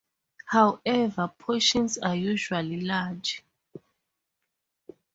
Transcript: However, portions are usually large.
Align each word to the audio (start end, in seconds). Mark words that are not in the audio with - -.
However, 0.47 1.31
portions 1.37 1.99
are 1.99 2.15
usually 2.15 2.81
large. 2.81 3.43